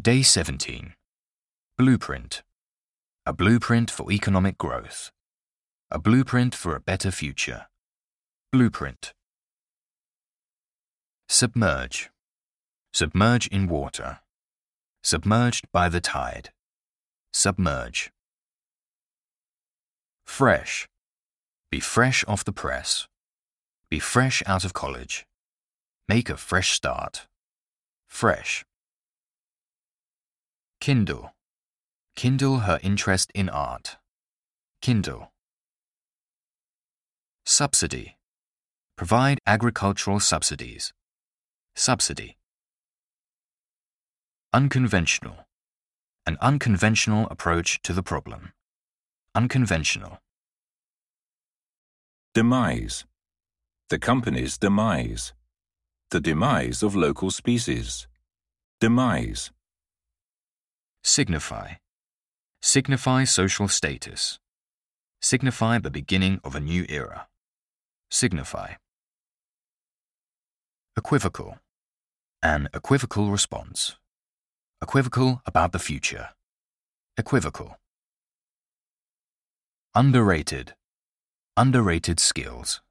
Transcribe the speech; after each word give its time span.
Day 0.00 0.22
17. 0.22 0.94
Blueprint. 1.76 2.44
A 3.26 3.32
blueprint 3.32 3.90
for 3.90 4.12
economic 4.12 4.56
growth. 4.56 5.10
A 5.90 5.98
blueprint 5.98 6.54
for 6.54 6.76
a 6.76 6.80
better 6.80 7.10
future. 7.10 7.66
Blueprint. 8.52 9.12
Submerge. 11.28 12.10
Submerge 12.92 13.48
in 13.48 13.66
water. 13.66 14.20
Submerged 15.02 15.66
by 15.72 15.88
the 15.88 16.00
tide. 16.00 16.50
Submerge. 17.32 18.12
Fresh. 20.24 20.88
Be 21.72 21.80
fresh 21.80 22.24
off 22.28 22.44
the 22.44 22.52
press. 22.52 23.08
Be 23.90 23.98
fresh 23.98 24.44
out 24.46 24.64
of 24.64 24.72
college. 24.72 25.26
Make 26.06 26.30
a 26.30 26.36
fresh 26.36 26.70
start. 26.70 27.26
Fresh. 28.06 28.64
Kindle. 30.88 31.34
Kindle 32.16 32.60
her 32.60 32.80
interest 32.82 33.30
in 33.34 33.50
art. 33.50 33.98
Kindle. 34.80 35.30
Subsidy. 37.44 38.16
Provide 38.96 39.38
agricultural 39.46 40.18
subsidies. 40.18 40.94
Subsidy. 41.76 42.38
Unconventional. 44.54 45.44
An 46.24 46.38
unconventional 46.40 47.28
approach 47.30 47.82
to 47.82 47.92
the 47.92 48.02
problem. 48.02 48.54
Unconventional. 49.34 50.20
Demise. 52.32 53.04
The 53.90 53.98
company's 53.98 54.56
demise. 54.56 55.34
The 56.08 56.20
demise 56.20 56.82
of 56.82 56.96
local 56.96 57.30
species. 57.30 58.08
Demise. 58.80 59.50
Signify. 61.08 61.76
Signify 62.60 63.24
social 63.24 63.66
status. 63.66 64.38
Signify 65.22 65.78
the 65.78 65.90
beginning 65.90 66.38
of 66.44 66.54
a 66.54 66.60
new 66.60 66.84
era. 66.90 67.28
Signify. 68.10 68.74
Equivocal. 70.98 71.56
An 72.42 72.68
equivocal 72.74 73.30
response. 73.30 73.96
Equivocal 74.82 75.40
about 75.46 75.72
the 75.72 75.78
future. 75.78 76.28
Equivocal. 77.16 77.78
Underrated. 79.94 80.74
Underrated 81.56 82.20
skills. 82.20 82.82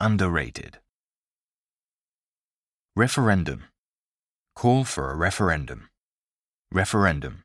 Underrated. 0.00 0.78
Referendum. 2.96 3.64
Call 4.56 4.84
for 4.84 5.10
a 5.10 5.14
referendum. 5.14 5.90
Referendum. 6.74 7.44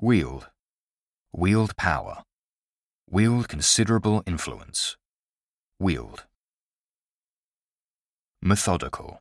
Wield. 0.00 0.48
Wield 1.30 1.76
power. 1.76 2.22
Wield 3.10 3.50
considerable 3.50 4.22
influence. 4.26 4.96
Wield. 5.78 6.24
Methodical. 8.40 9.20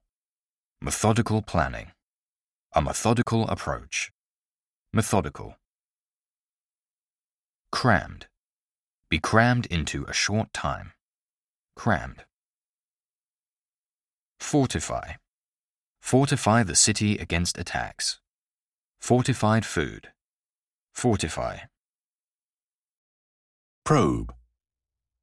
Methodical 0.81 1.41
planning. 1.41 1.91
A 2.71 2.81
methodical 2.81 3.45
approach. 3.49 4.13
Methodical. 4.93 5.57
Crammed. 7.73 8.27
Be 9.09 9.19
crammed 9.19 9.65
into 9.65 10.05
a 10.05 10.13
short 10.13 10.53
time. 10.53 10.93
Crammed. 11.75 12.23
Fortify. 14.39 15.15
Fortify 16.11 16.63
the 16.63 16.75
city 16.75 17.17
against 17.17 17.57
attacks. 17.57 18.19
Fortified 18.99 19.65
food. 19.65 20.09
Fortify. 20.93 21.59
Probe. 23.85 24.33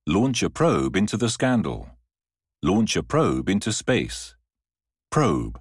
Launch 0.07 0.43
a 0.43 0.49
probe 0.49 0.97
into 0.97 1.19
the 1.19 1.29
scandal. 1.29 1.91
Launch 2.63 2.97
a 2.97 3.03
probe 3.03 3.51
into 3.51 3.71
space. 3.71 4.35
Probe. 5.11 5.61